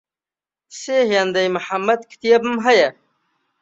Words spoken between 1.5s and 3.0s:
محەمەد کتێبم هەیە.